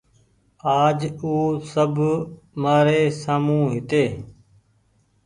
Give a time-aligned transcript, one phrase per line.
[0.81, 1.33] آج او
[1.71, 1.93] سب
[2.61, 4.03] مآري سآمون هيتي